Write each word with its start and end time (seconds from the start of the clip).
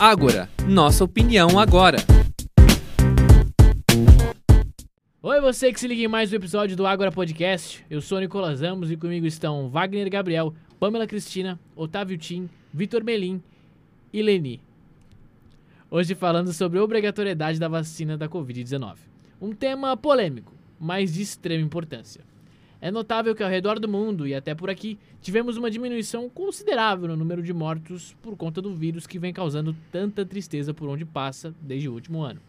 Ágora, 0.00 0.48
nossa 0.66 1.04
opinião 1.04 1.58
agora. 1.58 1.98
Oi, 5.22 5.40
você 5.42 5.70
que 5.70 5.78
se 5.78 5.86
liga 5.86 6.02
em 6.02 6.08
mais 6.08 6.32
um 6.32 6.36
episódio 6.36 6.74
do 6.74 6.86
Ágora 6.86 7.12
Podcast. 7.12 7.84
Eu 7.90 8.00
sou 8.00 8.18
Nicolas 8.18 8.62
Amos 8.62 8.90
e 8.90 8.96
comigo 8.96 9.26
estão 9.26 9.68
Wagner 9.68 10.08
Gabriel, 10.08 10.54
Pamela 10.78 11.06
Cristina, 11.06 11.60
Otávio 11.76 12.16
Tim, 12.16 12.48
Vitor 12.72 13.04
Melim 13.04 13.42
e 14.10 14.22
Leni. 14.22 14.62
Hoje 15.90 16.14
falando 16.14 16.50
sobre 16.54 16.78
a 16.78 16.82
obrigatoriedade 16.82 17.60
da 17.60 17.68
vacina 17.68 18.16
da 18.16 18.26
Covid-19. 18.26 18.94
Um 19.38 19.52
tema 19.52 19.94
polêmico, 19.98 20.54
mas 20.80 21.12
de 21.12 21.20
extrema 21.20 21.62
importância. 21.62 22.22
É 22.82 22.90
notável 22.90 23.34
que 23.34 23.42
ao 23.42 23.50
redor 23.50 23.78
do 23.78 23.86
mundo 23.86 24.26
e 24.26 24.34
até 24.34 24.54
por 24.54 24.70
aqui 24.70 24.98
tivemos 25.20 25.58
uma 25.58 25.70
diminuição 25.70 26.30
considerável 26.30 27.08
no 27.08 27.16
número 27.16 27.42
de 27.42 27.52
mortos 27.52 28.16
por 28.22 28.36
conta 28.36 28.62
do 28.62 28.74
vírus 28.74 29.06
que 29.06 29.18
vem 29.18 29.34
causando 29.34 29.76
tanta 29.92 30.24
tristeza 30.24 30.72
por 30.72 30.88
onde 30.88 31.04
passa 31.04 31.54
desde 31.60 31.88
o 31.90 31.92
último 31.92 32.22
ano. 32.22 32.40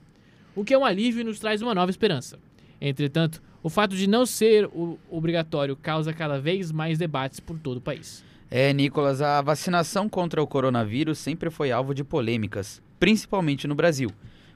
O 0.55 0.63
que 0.63 0.73
é 0.73 0.77
um 0.77 0.85
alívio 0.85 1.21
e 1.21 1.23
nos 1.25 1.39
traz 1.39 1.61
uma 1.61 1.75
nova 1.75 1.91
esperança. 1.91 2.39
Entretanto, 2.79 3.41
o 3.61 3.69
fato 3.69 3.95
de 3.95 4.07
não 4.07 4.25
ser 4.25 4.69
obrigatório 5.09 5.75
causa 5.75 6.13
cada 6.13 6.39
vez 6.39 6.71
mais 6.71 6.97
debates 6.97 7.39
por 7.39 7.59
todo 7.59 7.77
o 7.77 7.81
país. 7.81 8.23
É, 8.49 8.71
Nicolas, 8.73 9.21
a 9.21 9.41
vacinação 9.41 10.09
contra 10.09 10.41
o 10.41 10.47
coronavírus 10.47 11.19
sempre 11.19 11.49
foi 11.49 11.71
alvo 11.71 11.93
de 11.93 12.03
polêmicas, 12.03 12.81
principalmente 12.99 13.67
no 13.67 13.75
Brasil. 13.75 14.09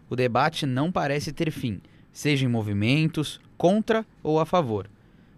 O 0.10 0.16
debate 0.16 0.66
não 0.66 0.92
parece 0.92 1.32
ter 1.32 1.52
fim, 1.52 1.82
seja 2.12 2.46
em 2.46 2.50
movimentos, 2.50 3.40
contra 3.58 4.06
ou 4.24 4.40
a 4.40 4.46
favor. 4.46 4.90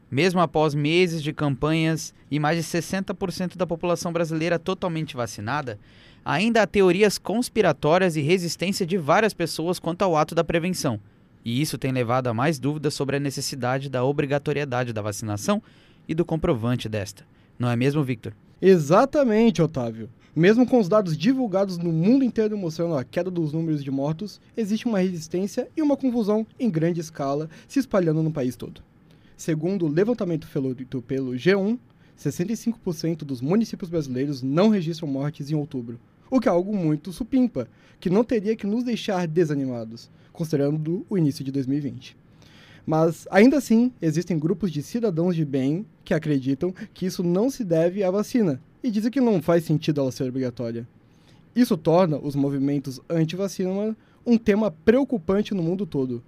Mesmo 0.09 0.39
após 0.39 0.73
meses 0.73 1.21
de 1.21 1.34
campanhas 1.34 2.13
e 2.31 2.39
mais 2.39 2.57
de 2.57 2.63
60% 2.63 3.57
da 3.57 3.67
população 3.67 4.13
brasileira 4.13 4.57
totalmente 4.57 5.16
vacinada, 5.16 5.77
ainda 6.23 6.61
há 6.61 6.67
teorias 6.67 7.17
conspiratórias 7.17 8.16
e 8.16 8.21
resistência 8.21 8.85
de 8.85 8.97
várias 8.97 9.33
pessoas 9.33 9.80
quanto 9.80 10.03
ao 10.03 10.16
ato 10.16 10.33
da 10.33 10.44
prevenção. 10.44 11.00
E 11.44 11.61
isso 11.61 11.78
tem 11.78 11.91
levado 11.91 12.28
a 12.28 12.33
mais 12.33 12.58
dúvidas 12.58 12.94
sobre 12.94 13.17
a 13.17 13.19
necessidade 13.19 13.89
da 13.89 14.03
obrigatoriedade 14.03 14.94
da 14.94 15.02
vacinação 15.02 15.61
e 16.08 16.13
do 16.13 16.25
comprovante 16.25 16.88
desta. 16.88 17.25
Não 17.59 17.69
é 17.69 17.75
mesmo, 17.75 18.03
Victor? 18.03 18.33
Exatamente, 18.61 19.61
Otávio. 19.61 20.09
Mesmo 20.35 20.67
com 20.67 20.80
os 20.80 20.88
dados 20.88 21.17
divulgados 21.17 21.78
no 21.78 21.91
mundo 21.91 22.23
inteiro 22.23 22.58
mostrando 22.58 22.95
a 22.95 23.03
queda 23.03 23.31
dos 23.31 23.52
números 23.52 23.83
de 23.83 23.89
mortos, 23.89 24.39
existe 24.55 24.85
uma 24.85 25.00
resistência 25.00 25.67
e 25.75 25.81
uma 25.81 25.97
confusão 25.97 26.45
em 26.59 26.69
grande 26.69 27.02
escala 27.02 27.50
se 27.67 27.80
espalhando 27.80 28.22
no 28.22 28.31
país 28.31 28.55
todo. 28.55 28.86
Segundo 29.38 29.85
o 29.85 29.88
levantamento 29.88 30.47
feito 30.47 30.99
pelo 31.03 31.33
G1, 31.33 31.77
65% 32.17 33.17
dos 33.19 33.39
municípios 33.39 33.88
brasileiros 33.88 34.41
não 34.41 34.69
registram 34.69 35.07
mortes 35.07 35.52
em 35.52 35.55
outubro, 35.55 35.99
o 36.27 36.39
que 36.39 36.49
é 36.49 36.52
algo 36.52 36.75
muito 36.75 37.13
supimpa, 37.13 37.67
que 37.99 38.09
não 38.09 38.23
teria 38.23 38.55
que 38.55 38.66
nos 38.66 38.83
deixar 38.83 39.27
desanimados, 39.27 40.09
considerando 40.33 41.05
o 41.07 41.16
início 41.19 41.45
de 41.45 41.52
2020. 41.52 42.17
Mas, 42.83 43.27
ainda 43.29 43.57
assim, 43.57 43.91
existem 44.02 44.39
grupos 44.39 44.71
de 44.71 44.81
cidadãos 44.81 45.35
de 45.35 45.45
bem 45.45 45.85
que 46.03 46.16
acreditam 46.16 46.73
que 46.91 47.05
isso 47.05 47.22
não 47.22 47.51
se 47.51 47.63
deve 47.63 48.03
à 48.03 48.09
vacina 48.09 48.59
e 48.83 48.89
dizem 48.89 49.11
que 49.11 49.22
não 49.22 49.39
faz 49.39 49.66
sentido 49.66 50.01
ela 50.01 50.11
ser 50.11 50.23
obrigatória. 50.23 50.88
Isso 51.55 51.77
torna 51.77 52.17
os 52.17 52.35
movimentos 52.35 52.99
anti-vacina 53.07 53.95
um 54.25 54.35
tema 54.35 54.72
preocupante 54.72 55.53
no 55.53 55.61
mundo 55.61 55.85
todo, 55.85 56.23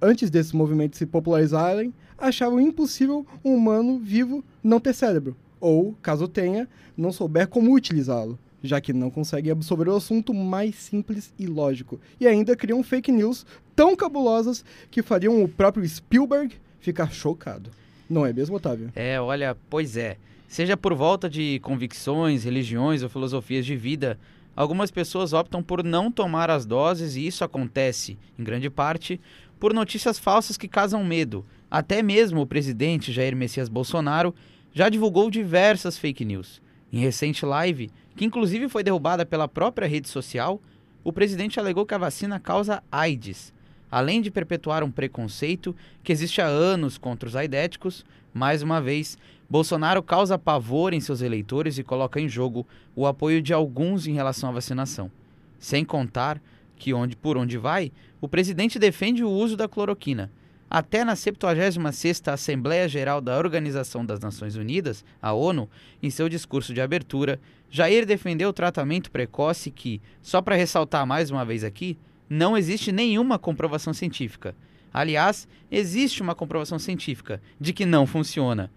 antes 0.00 0.30
desses 0.30 0.52
movimentos 0.52 0.98
se 0.98 1.06
popularizarem, 1.06 1.92
achavam 2.18 2.60
impossível 2.60 3.26
um 3.44 3.54
humano 3.54 3.98
vivo 3.98 4.44
não 4.62 4.80
ter 4.80 4.94
cérebro, 4.94 5.36
ou, 5.60 5.94
caso 6.02 6.28
tenha, 6.28 6.68
não 6.96 7.12
souber 7.12 7.48
como 7.48 7.74
utilizá-lo, 7.74 8.38
já 8.62 8.80
que 8.80 8.92
não 8.92 9.10
conseguem 9.10 9.52
absorver 9.52 9.88
o 9.88 9.96
assunto 9.96 10.32
mais 10.32 10.74
simples 10.76 11.32
e 11.38 11.46
lógico, 11.46 12.00
e 12.18 12.26
ainda 12.26 12.56
criam 12.56 12.82
fake 12.82 13.12
news 13.12 13.46
tão 13.74 13.94
cabulosas 13.94 14.64
que 14.90 15.02
fariam 15.02 15.42
o 15.42 15.48
próprio 15.48 15.86
Spielberg 15.86 16.54
ficar 16.80 17.12
chocado. 17.12 17.70
Não 18.08 18.24
é 18.24 18.32
mesmo, 18.32 18.56
Otávio? 18.56 18.90
É, 18.94 19.20
olha, 19.20 19.56
pois 19.68 19.96
é. 19.96 20.16
Seja 20.48 20.76
por 20.76 20.94
volta 20.94 21.28
de 21.28 21.58
convicções, 21.60 22.44
religiões 22.44 23.02
ou 23.02 23.08
filosofias 23.08 23.66
de 23.66 23.76
vida, 23.76 24.16
algumas 24.54 24.92
pessoas 24.92 25.32
optam 25.32 25.60
por 25.60 25.82
não 25.82 26.10
tomar 26.10 26.50
as 26.50 26.64
doses 26.64 27.16
e 27.16 27.26
isso 27.26 27.42
acontece, 27.42 28.16
em 28.38 28.44
grande 28.44 28.70
parte, 28.70 29.20
por 29.58 29.72
notícias 29.72 30.18
falsas 30.18 30.56
que 30.56 30.68
causam 30.68 31.04
medo. 31.04 31.44
Até 31.70 32.02
mesmo 32.02 32.40
o 32.40 32.46
presidente 32.46 33.12
Jair 33.12 33.34
Messias 33.34 33.68
Bolsonaro 33.68 34.34
já 34.72 34.88
divulgou 34.88 35.30
diversas 35.30 35.98
fake 35.98 36.24
news. 36.24 36.60
Em 36.92 36.98
recente 36.98 37.44
live, 37.44 37.90
que 38.14 38.24
inclusive 38.24 38.68
foi 38.68 38.82
derrubada 38.82 39.26
pela 39.26 39.48
própria 39.48 39.88
rede 39.88 40.08
social, 40.08 40.60
o 41.02 41.12
presidente 41.12 41.58
alegou 41.58 41.86
que 41.86 41.94
a 41.94 41.98
vacina 41.98 42.38
causa 42.38 42.82
AIDS. 42.90 43.52
Além 43.90 44.20
de 44.20 44.30
perpetuar 44.30 44.82
um 44.82 44.90
preconceito 44.90 45.74
que 46.02 46.12
existe 46.12 46.40
há 46.40 46.46
anos 46.46 46.98
contra 46.98 47.28
os 47.28 47.36
aidéticos, 47.36 48.04
mais 48.34 48.62
uma 48.62 48.80
vez, 48.80 49.16
Bolsonaro 49.48 50.02
causa 50.02 50.38
pavor 50.38 50.92
em 50.92 51.00
seus 51.00 51.20
eleitores 51.20 51.78
e 51.78 51.84
coloca 51.84 52.20
em 52.20 52.28
jogo 52.28 52.66
o 52.94 53.06
apoio 53.06 53.40
de 53.40 53.52
alguns 53.52 54.06
em 54.06 54.12
relação 54.12 54.48
à 54.50 54.52
vacinação. 54.52 55.10
Sem 55.58 55.84
contar 55.84 56.40
que 56.76 56.94
onde 56.94 57.16
por 57.16 57.36
onde 57.36 57.58
vai, 57.58 57.90
o 58.20 58.28
presidente 58.28 58.78
defende 58.78 59.24
o 59.24 59.30
uso 59.30 59.56
da 59.56 59.68
cloroquina. 59.68 60.30
Até 60.68 61.04
na 61.04 61.14
76ª 61.14 62.32
Assembleia 62.32 62.88
Geral 62.88 63.20
da 63.20 63.38
Organização 63.38 64.04
das 64.04 64.18
Nações 64.18 64.56
Unidas, 64.56 65.04
a 65.22 65.32
ONU, 65.32 65.70
em 66.02 66.10
seu 66.10 66.28
discurso 66.28 66.74
de 66.74 66.80
abertura, 66.80 67.40
Jair 67.70 68.04
defendeu 68.04 68.48
o 68.48 68.52
tratamento 68.52 69.10
precoce 69.10 69.70
que, 69.70 70.00
só 70.20 70.42
para 70.42 70.56
ressaltar 70.56 71.06
mais 71.06 71.30
uma 71.30 71.44
vez 71.44 71.62
aqui, 71.62 71.96
não 72.28 72.56
existe 72.56 72.90
nenhuma 72.90 73.38
comprovação 73.38 73.94
científica. 73.94 74.56
Aliás, 74.92 75.46
existe 75.70 76.22
uma 76.22 76.34
comprovação 76.34 76.78
científica 76.78 77.40
de 77.60 77.72
que 77.72 77.86
não 77.86 78.06
funciona. 78.06 78.70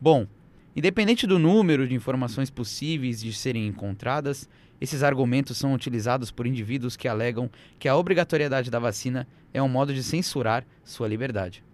Bom, 0.00 0.26
independente 0.74 1.26
do 1.26 1.38
número 1.38 1.86
de 1.86 1.94
informações 1.94 2.48
possíveis 2.48 3.20
de 3.20 3.32
serem 3.32 3.66
encontradas, 3.66 4.48
esses 4.84 5.02
argumentos 5.02 5.56
são 5.56 5.72
utilizados 5.72 6.30
por 6.30 6.46
indivíduos 6.46 6.94
que 6.94 7.08
alegam 7.08 7.50
que 7.78 7.88
a 7.88 7.96
obrigatoriedade 7.96 8.70
da 8.70 8.78
vacina 8.78 9.26
é 9.52 9.62
um 9.62 9.68
modo 9.68 9.94
de 9.94 10.02
censurar 10.02 10.66
sua 10.84 11.08
liberdade. 11.08 11.64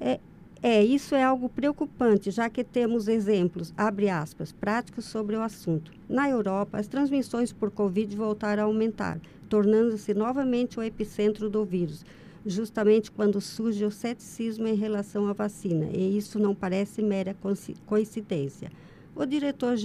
É, 0.00 0.18
é, 0.62 0.82
isso 0.82 1.14
é 1.14 1.22
algo 1.22 1.46
preocupante, 1.46 2.30
já 2.30 2.48
que 2.48 2.64
temos 2.64 3.06
exemplos, 3.06 3.74
abre 3.76 4.08
aspas, 4.08 4.50
práticos 4.50 5.04
sobre 5.04 5.36
o 5.36 5.42
assunto. 5.42 5.92
Na 6.08 6.28
Europa, 6.28 6.78
as 6.78 6.88
transmissões 6.88 7.52
por 7.52 7.70
Covid 7.70 8.16
voltaram 8.16 8.62
a 8.62 8.66
aumentar, 8.66 9.20
tornando-se 9.50 10.14
novamente 10.14 10.80
o 10.80 10.82
epicentro 10.82 11.50
do 11.50 11.66
vírus, 11.66 12.02
justamente 12.46 13.10
quando 13.10 13.42
surge 13.42 13.84
o 13.84 13.90
ceticismo 13.90 14.66
em 14.66 14.74
relação 14.74 15.28
à 15.28 15.34
vacina, 15.34 15.90
e 15.92 16.16
isso 16.16 16.38
não 16.38 16.54
parece 16.54 17.02
mera 17.02 17.36
coincidência. 17.84 18.70
O 19.16 19.24
diretor 19.24 19.76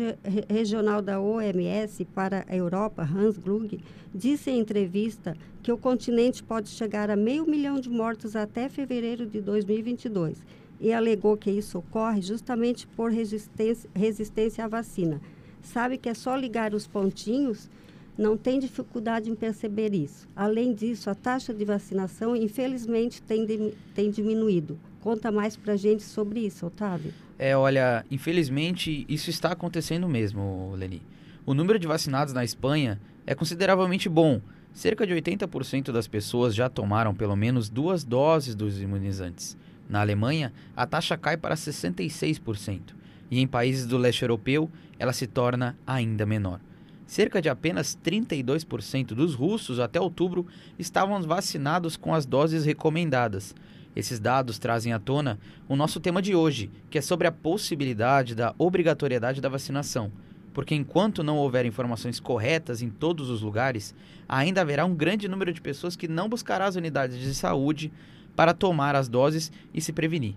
regional 0.49 1.03
da 1.03 1.21
OMS 1.21 2.03
para 2.03 2.43
a 2.49 2.55
Europa, 2.55 3.03
Hans 3.03 3.37
Klug, 3.37 3.79
disse 4.13 4.49
em 4.49 4.59
entrevista 4.59 5.37
que 5.61 5.71
o 5.71 5.77
continente 5.77 6.41
pode 6.41 6.69
chegar 6.69 7.11
a 7.11 7.15
meio 7.15 7.45
milhão 7.45 7.79
de 7.79 7.91
mortos 7.91 8.35
até 8.35 8.67
fevereiro 8.67 9.27
de 9.27 9.39
2022 9.39 10.41
e 10.79 10.91
alegou 10.91 11.37
que 11.37 11.51
isso 11.51 11.77
ocorre 11.77 12.23
justamente 12.23 12.87
por 12.87 13.11
resistência, 13.11 13.87
resistência 13.93 14.65
à 14.65 14.67
vacina. 14.67 15.21
Sabe 15.61 15.99
que 15.99 16.09
é 16.09 16.13
só 16.15 16.35
ligar 16.35 16.73
os 16.73 16.87
pontinhos? 16.87 17.69
Não 18.17 18.35
tem 18.35 18.59
dificuldade 18.59 19.29
em 19.29 19.35
perceber 19.35 19.93
isso. 19.93 20.27
Além 20.35 20.73
disso, 20.73 21.07
a 21.07 21.13
taxa 21.13 21.53
de 21.53 21.63
vacinação, 21.63 22.35
infelizmente, 22.35 23.21
tem, 23.21 23.45
tem 23.93 24.09
diminuído. 24.09 24.79
Conta 25.01 25.31
mais 25.31 25.55
para 25.55 25.73
a 25.73 25.77
gente 25.77 26.03
sobre 26.03 26.41
isso, 26.41 26.65
Otávio. 26.65 27.13
É, 27.37 27.55
olha, 27.55 28.05
infelizmente 28.11 29.05
isso 29.07 29.29
está 29.29 29.53
acontecendo 29.53 30.07
mesmo, 30.09 30.73
Leni. 30.75 31.01
O 31.45 31.53
número 31.53 31.79
de 31.79 31.87
vacinados 31.87 32.33
na 32.33 32.43
Espanha 32.43 32.99
é 33.25 33.33
consideravelmente 33.33 34.09
bom. 34.09 34.41
Cerca 34.73 35.07
de 35.07 35.13
80% 35.13 35.91
das 35.91 36.07
pessoas 36.07 36.53
já 36.53 36.69
tomaram 36.69 37.15
pelo 37.15 37.35
menos 37.35 37.69
duas 37.69 38.03
doses 38.03 38.55
dos 38.55 38.81
imunizantes. 38.81 39.57
Na 39.89 40.01
Alemanha, 40.01 40.53
a 40.75 40.85
taxa 40.85 41.17
cai 41.17 41.35
para 41.35 41.55
66%, 41.55 42.93
e 43.31 43.39
em 43.39 43.47
países 43.47 43.87
do 43.87 43.97
leste 43.97 44.21
europeu, 44.21 44.69
ela 44.99 45.11
se 45.11 45.25
torna 45.25 45.75
ainda 45.87 46.25
menor. 46.25 46.59
Cerca 47.07 47.41
de 47.41 47.49
apenas 47.49 47.97
32% 48.05 49.07
dos 49.07 49.33
russos 49.33 49.79
até 49.79 49.99
outubro 49.99 50.45
estavam 50.77 51.19
vacinados 51.23 51.97
com 51.97 52.13
as 52.13 52.27
doses 52.27 52.65
recomendadas, 52.65 53.55
esses 53.95 54.19
dados 54.19 54.59
trazem 54.59 54.93
à 54.93 54.99
tona 54.99 55.39
o 55.67 55.75
nosso 55.75 55.99
tema 55.99 56.21
de 56.21 56.35
hoje, 56.35 56.69
que 56.89 56.97
é 56.97 57.01
sobre 57.01 57.27
a 57.27 57.31
possibilidade 57.31 58.35
da 58.35 58.53
obrigatoriedade 58.57 59.41
da 59.41 59.49
vacinação. 59.49 60.11
Porque 60.53 60.75
enquanto 60.75 61.23
não 61.23 61.37
houver 61.37 61.65
informações 61.65 62.19
corretas 62.19 62.81
em 62.81 62.89
todos 62.89 63.29
os 63.29 63.41
lugares, 63.41 63.93
ainda 64.27 64.61
haverá 64.61 64.85
um 64.85 64.95
grande 64.95 65.27
número 65.27 65.53
de 65.53 65.61
pessoas 65.61 65.95
que 65.95 66.07
não 66.07 66.29
buscará 66.29 66.65
as 66.65 66.75
unidades 66.75 67.19
de 67.19 67.33
saúde 67.33 67.91
para 68.35 68.53
tomar 68.53 68.95
as 68.95 69.07
doses 69.07 69.51
e 69.73 69.81
se 69.81 69.93
prevenir. 69.93 70.35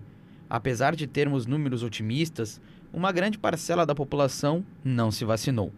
Apesar 0.49 0.95
de 0.95 1.07
termos 1.07 1.45
números 1.45 1.83
otimistas, 1.83 2.61
uma 2.93 3.11
grande 3.11 3.37
parcela 3.37 3.85
da 3.85 3.95
população 3.95 4.63
não 4.83 5.09
se 5.09 5.25
vacinou. 5.25 5.71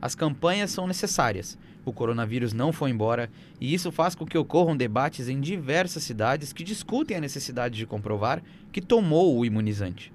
As 0.00 0.14
campanhas 0.14 0.70
são 0.70 0.86
necessárias. 0.86 1.58
O 1.84 1.92
coronavírus 1.92 2.52
não 2.52 2.72
foi 2.72 2.90
embora 2.90 3.30
e 3.60 3.72
isso 3.72 3.90
faz 3.90 4.14
com 4.14 4.26
que 4.26 4.36
ocorram 4.36 4.76
debates 4.76 5.28
em 5.28 5.40
diversas 5.40 6.02
cidades 6.02 6.52
que 6.52 6.64
discutem 6.64 7.16
a 7.16 7.20
necessidade 7.20 7.76
de 7.76 7.86
comprovar 7.86 8.42
que 8.70 8.80
tomou 8.80 9.38
o 9.38 9.44
imunizante. 9.44 10.12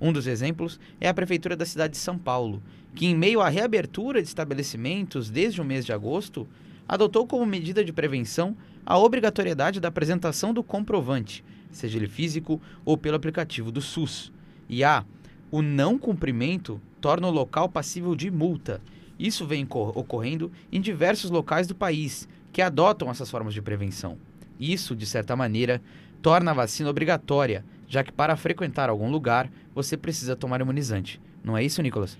Um 0.00 0.12
dos 0.12 0.26
exemplos 0.26 0.78
é 1.00 1.08
a 1.08 1.14
prefeitura 1.14 1.56
da 1.56 1.64
cidade 1.64 1.92
de 1.92 1.98
São 1.98 2.18
Paulo, 2.18 2.62
que, 2.94 3.06
em 3.06 3.16
meio 3.16 3.40
à 3.40 3.48
reabertura 3.48 4.20
de 4.20 4.28
estabelecimentos 4.28 5.30
desde 5.30 5.60
o 5.60 5.64
mês 5.64 5.84
de 5.84 5.92
agosto, 5.92 6.46
adotou 6.86 7.26
como 7.26 7.44
medida 7.46 7.84
de 7.84 7.92
prevenção 7.92 8.56
a 8.84 8.98
obrigatoriedade 8.98 9.80
da 9.80 9.88
apresentação 9.88 10.54
do 10.54 10.62
comprovante, 10.62 11.44
seja 11.70 11.98
ele 11.98 12.06
físico 12.06 12.60
ou 12.84 12.96
pelo 12.96 13.16
aplicativo 13.16 13.72
do 13.72 13.80
SUS. 13.80 14.32
E 14.68 14.84
a 14.84 15.04
o 15.50 15.62
não 15.62 15.98
cumprimento 15.98 16.80
torna 17.00 17.28
o 17.28 17.30
local 17.30 17.68
passível 17.68 18.14
de 18.14 18.30
multa. 18.30 18.80
Isso 19.18 19.46
vem 19.46 19.66
ocorrendo 19.70 20.50
em 20.70 20.80
diversos 20.80 21.30
locais 21.30 21.66
do 21.66 21.74
país 21.74 22.28
que 22.52 22.62
adotam 22.62 23.10
essas 23.10 23.30
formas 23.30 23.54
de 23.54 23.62
prevenção. 23.62 24.16
Isso, 24.58 24.96
de 24.96 25.06
certa 25.06 25.36
maneira, 25.36 25.80
torna 26.22 26.50
a 26.50 26.54
vacina 26.54 26.90
obrigatória, 26.90 27.64
já 27.88 28.02
que 28.02 28.12
para 28.12 28.36
frequentar 28.36 28.88
algum 28.88 29.10
lugar 29.10 29.50
você 29.74 29.96
precisa 29.96 30.34
tomar 30.34 30.60
imunizante. 30.60 31.20
Não 31.44 31.56
é 31.56 31.64
isso, 31.64 31.82
Nicolas? 31.82 32.18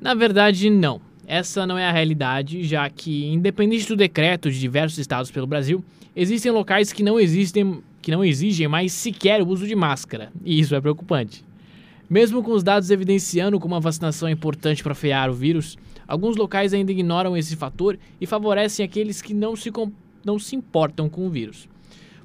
Na 0.00 0.14
verdade, 0.14 0.70
não. 0.70 1.00
Essa 1.26 1.66
não 1.66 1.78
é 1.78 1.86
a 1.86 1.92
realidade, 1.92 2.64
já 2.64 2.88
que, 2.90 3.26
independente 3.26 3.86
do 3.86 3.96
decreto 3.96 4.50
de 4.50 4.58
diversos 4.58 4.98
estados 4.98 5.30
pelo 5.30 5.46
Brasil, 5.46 5.84
existem 6.14 6.50
locais 6.50 6.92
que 6.92 7.02
não 7.02 7.20
existem, 7.20 7.82
que 8.02 8.10
não 8.10 8.24
exigem 8.24 8.66
mais 8.66 8.92
sequer 8.92 9.42
o 9.42 9.48
uso 9.48 9.66
de 9.66 9.76
máscara, 9.76 10.32
e 10.44 10.58
isso 10.58 10.74
é 10.74 10.80
preocupante. 10.80 11.44
Mesmo 12.10 12.42
com 12.42 12.50
os 12.50 12.64
dados 12.64 12.90
evidenciando 12.90 13.60
como 13.60 13.76
a 13.76 13.78
vacinação 13.78 14.26
é 14.26 14.32
importante 14.32 14.82
para 14.82 14.96
frear 14.96 15.30
o 15.30 15.32
vírus, 15.32 15.78
alguns 16.08 16.36
locais 16.36 16.74
ainda 16.74 16.90
ignoram 16.90 17.36
esse 17.36 17.54
fator 17.54 17.96
e 18.20 18.26
favorecem 18.26 18.84
aqueles 18.84 19.22
que 19.22 19.32
não 19.32 19.54
se, 19.54 19.70
não 20.24 20.36
se 20.36 20.56
importam 20.56 21.08
com 21.08 21.24
o 21.24 21.30
vírus. 21.30 21.68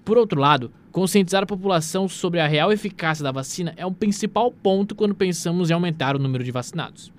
Por 0.03 0.17
outro 0.17 0.41
lado, 0.41 0.71
conscientizar 0.91 1.43
a 1.43 1.45
população 1.45 2.09
sobre 2.09 2.39
a 2.39 2.47
real 2.47 2.71
eficácia 2.71 3.23
da 3.23 3.31
vacina 3.31 3.75
é 3.77 3.85
um 3.85 3.93
principal 3.93 4.51
ponto 4.51 4.95
quando 4.95 5.13
pensamos 5.13 5.69
em 5.69 5.73
aumentar 5.73 6.15
o 6.15 6.19
número 6.19 6.43
de 6.43 6.49
vacinados. 6.49 7.13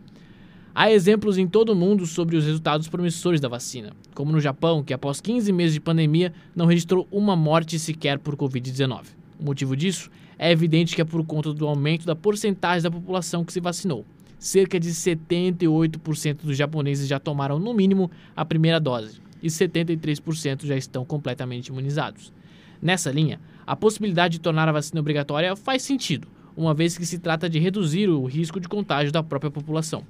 Há 0.74 0.90
exemplos 0.90 1.38
em 1.38 1.46
todo 1.46 1.70
o 1.70 1.76
mundo 1.76 2.04
sobre 2.04 2.36
os 2.36 2.44
resultados 2.44 2.88
promissores 2.88 3.40
da 3.40 3.48
vacina, 3.48 3.92
como 4.12 4.32
no 4.32 4.40
Japão, 4.40 4.82
que 4.82 4.92
após 4.92 5.20
15 5.20 5.52
meses 5.52 5.74
de 5.74 5.80
pandemia 5.80 6.32
não 6.54 6.66
registrou 6.66 7.06
uma 7.12 7.36
morte 7.36 7.78
sequer 7.78 8.18
por 8.18 8.36
Covid-19. 8.36 9.25
O 9.38 9.44
motivo 9.44 9.76
disso 9.76 10.10
é 10.38 10.50
evidente 10.50 10.94
que 10.94 11.00
é 11.00 11.04
por 11.04 11.24
conta 11.24 11.52
do 11.52 11.66
aumento 11.66 12.06
da 12.06 12.16
porcentagem 12.16 12.82
da 12.82 12.90
população 12.90 13.44
que 13.44 13.52
se 13.52 13.60
vacinou. 13.60 14.04
Cerca 14.38 14.78
de 14.78 14.90
78% 14.90 16.42
dos 16.42 16.56
japoneses 16.56 17.08
já 17.08 17.18
tomaram 17.18 17.58
no 17.58 17.72
mínimo 17.72 18.10
a 18.34 18.44
primeira 18.44 18.78
dose 18.78 19.20
e 19.42 19.48
73% 19.48 20.66
já 20.66 20.76
estão 20.76 21.04
completamente 21.04 21.68
imunizados. 21.68 22.32
Nessa 22.80 23.10
linha, 23.10 23.40
a 23.66 23.74
possibilidade 23.74 24.34
de 24.34 24.40
tornar 24.40 24.68
a 24.68 24.72
vacina 24.72 25.00
obrigatória 25.00 25.56
faz 25.56 25.82
sentido, 25.82 26.28
uma 26.56 26.74
vez 26.74 26.96
que 26.96 27.06
se 27.06 27.18
trata 27.18 27.48
de 27.48 27.58
reduzir 27.58 28.08
o 28.08 28.24
risco 28.24 28.60
de 28.60 28.68
contágio 28.68 29.12
da 29.12 29.22
própria 29.22 29.50
população. 29.50 30.04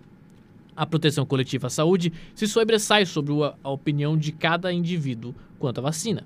A 0.77 0.85
proteção 0.85 1.25
coletiva 1.25 1.69
à 1.69 1.71
saúde 1.71 2.13
se 2.35 2.47
sobressai 2.47 3.07
sobre 3.07 3.33
a 3.65 3.71
opinião 3.71 4.17
de 4.17 4.31
cada 4.31 4.73
indivíduo 4.73 5.35
quanto 5.59 5.79
à 5.79 5.83
vacina. 5.83 6.25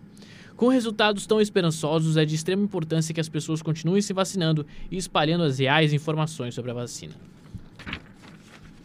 Com 0.60 0.68
resultados 0.68 1.26
tão 1.26 1.40
esperançosos, 1.40 2.18
é 2.18 2.24
de 2.26 2.34
extrema 2.34 2.62
importância 2.62 3.14
que 3.14 3.20
as 3.20 3.30
pessoas 3.30 3.62
continuem 3.62 4.02
se 4.02 4.12
vacinando 4.12 4.66
e 4.90 4.98
espalhando 4.98 5.42
as 5.42 5.58
reais 5.58 5.90
informações 5.90 6.54
sobre 6.54 6.70
a 6.70 6.74
vacina. 6.74 7.14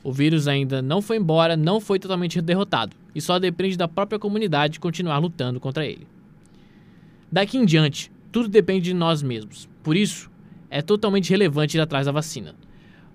O 0.02 0.10
vírus 0.10 0.48
ainda 0.48 0.82
não 0.82 1.02
foi 1.02 1.18
embora, 1.18 1.58
não 1.58 1.82
foi 1.82 2.00
totalmente 2.00 2.40
derrotado, 2.40 2.96
e 3.14 3.20
só 3.20 3.38
depende 3.40 3.76
da 3.76 3.90
própria 3.90 4.18
comunidade 4.18 4.80
continuar 4.80 5.18
lutando 5.18 5.60
contra 5.60 5.86
ele. 5.86 6.08
Daqui 7.30 7.58
em 7.58 7.66
diante, 7.66 8.10
tudo 8.32 8.48
depende 8.48 8.86
de 8.86 8.94
nós 8.94 9.22
mesmos. 9.22 9.68
Por 9.84 9.98
isso, 9.98 10.32
é 10.70 10.82
totalmente 10.82 11.30
relevante 11.30 11.76
ir 11.76 11.82
atrás 11.82 12.06
da 12.06 12.12
vacina. 12.14 12.56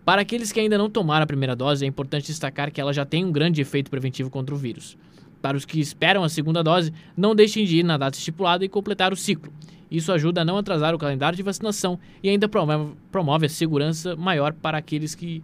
Para 0.04 0.20
aqueles 0.20 0.52
que 0.52 0.60
ainda 0.60 0.76
não 0.76 0.90
tomaram 0.90 1.24
a 1.24 1.26
primeira 1.26 1.56
dose, 1.56 1.86
é 1.86 1.88
importante 1.88 2.26
destacar 2.26 2.70
que 2.70 2.78
ela 2.78 2.92
já 2.92 3.06
tem 3.06 3.24
um 3.24 3.32
grande 3.32 3.62
efeito 3.62 3.90
preventivo 3.90 4.28
contra 4.28 4.54
o 4.54 4.58
vírus. 4.58 4.98
Para 5.40 5.56
os 5.56 5.64
que 5.64 5.80
esperam 5.80 6.22
a 6.22 6.28
segunda 6.28 6.62
dose, 6.62 6.92
não 7.16 7.34
deixem 7.34 7.64
de 7.64 7.78
ir 7.78 7.82
na 7.82 7.96
data 7.96 8.16
estipulada 8.16 8.64
e 8.64 8.68
completar 8.68 9.12
o 9.12 9.16
ciclo. 9.16 9.52
Isso 9.90 10.12
ajuda 10.12 10.42
a 10.42 10.44
não 10.44 10.56
atrasar 10.56 10.94
o 10.94 10.98
calendário 10.98 11.36
de 11.36 11.42
vacinação 11.42 11.98
e 12.22 12.28
ainda 12.28 12.48
promove, 12.48 13.46
a 13.46 13.48
segurança 13.48 14.14
maior 14.14 14.52
para 14.52 14.78
aqueles 14.78 15.14
que 15.14 15.42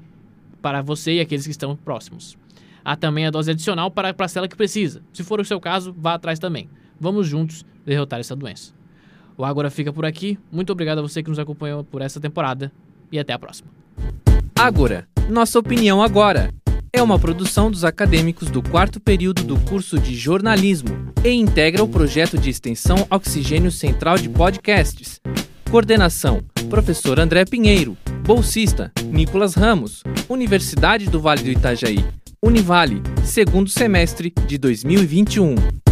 para 0.63 0.83
você 0.83 1.15
e 1.15 1.21
aqueles 1.21 1.45
que 1.45 1.51
estão 1.51 1.77
próximos. 1.77 2.37
Há 2.85 2.95
também 2.95 3.27
a 3.27 3.31
dose 3.31 3.51
adicional 3.51 3.91
para 3.91 4.11
a 4.11 4.15
parcela 4.15 4.47
que 4.47 4.57
precisa. 4.57 5.03
Se 5.13 5.25
for 5.25 5.41
o 5.41 5.45
seu 5.45 5.61
caso, 5.61 5.95
vá 5.97 6.15
atrás 6.15 6.39
também. 6.39 6.69
Vamos 7.01 7.27
juntos 7.27 7.65
derrotar 7.85 8.21
essa 8.21 8.37
doença. 8.37 8.73
O 9.37 9.45
Agora 9.45 9.71
fica 9.71 9.93
por 9.93 10.07
aqui. 10.07 10.39
Muito 10.51 10.73
obrigado 10.73 10.99
a 10.99 11.03
você 11.03 11.23
que 11.23 11.29
nos 11.29 11.39
acompanhou 11.39 11.83
por 11.83 12.01
essa 12.01 12.21
temporada 12.21 12.73
e 13.11 13.19
até 13.19 13.33
a 13.33 13.39
próxima. 13.39 13.69
Ágora, 14.59 15.07
nossa 15.29 15.59
opinião 15.59 16.03
agora. 16.03 16.51
É 16.93 17.03
uma 17.03 17.19
produção 17.19 17.71
dos 17.71 17.85
acadêmicos 17.85 18.51
do 18.51 18.63
quarto 18.63 19.01
período 19.01 19.43
do 19.43 19.59
curso 19.61 19.99
de 19.99 20.15
jornalismo 20.15 21.13
e 21.25 21.31
integra 21.31 21.83
o 21.83 21.89
projeto 21.89 22.39
de 22.39 22.51
extensão 22.51 23.07
Oxigênio 23.11 23.71
Central 23.71 24.17
de 24.17 24.29
Podcasts. 24.29 25.21
Coordenação: 25.71 26.43
Professor 26.71 27.19
André 27.19 27.45
Pinheiro. 27.45 27.97
Bolsista: 28.25 28.93
Nicolas 29.05 29.55
Ramos. 29.55 30.03
Universidade 30.29 31.07
do 31.07 31.21
Vale 31.21 31.43
do 31.43 31.51
Itajaí. 31.51 32.05
Univale, 32.43 33.03
segundo 33.25 33.69
semestre 33.69 34.33
de 34.47 34.59
2021. 34.59 35.86